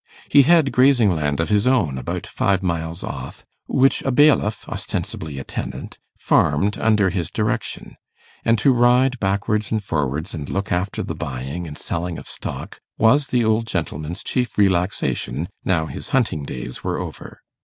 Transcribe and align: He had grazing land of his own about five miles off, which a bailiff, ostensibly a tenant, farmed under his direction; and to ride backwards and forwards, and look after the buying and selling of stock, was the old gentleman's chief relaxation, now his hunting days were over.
He 0.29 0.41
had 0.41 0.71
grazing 0.71 1.11
land 1.15 1.39
of 1.39 1.49
his 1.49 1.67
own 1.67 1.99
about 1.99 2.25
five 2.25 2.63
miles 2.63 3.03
off, 3.03 3.45
which 3.67 4.01
a 4.01 4.11
bailiff, 4.11 4.67
ostensibly 4.67 5.37
a 5.37 5.43
tenant, 5.43 5.99
farmed 6.17 6.75
under 6.79 7.11
his 7.11 7.29
direction; 7.29 7.97
and 8.43 8.57
to 8.57 8.73
ride 8.73 9.19
backwards 9.19 9.71
and 9.71 9.83
forwards, 9.83 10.33
and 10.33 10.49
look 10.49 10.71
after 10.71 11.03
the 11.03 11.13
buying 11.13 11.67
and 11.67 11.77
selling 11.77 12.17
of 12.17 12.27
stock, 12.27 12.81
was 12.97 13.27
the 13.27 13.45
old 13.45 13.67
gentleman's 13.67 14.23
chief 14.23 14.57
relaxation, 14.57 15.47
now 15.63 15.85
his 15.85 16.09
hunting 16.09 16.41
days 16.41 16.83
were 16.83 16.97
over. 16.97 17.43